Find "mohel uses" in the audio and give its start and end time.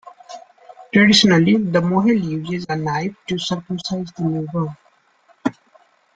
1.79-2.65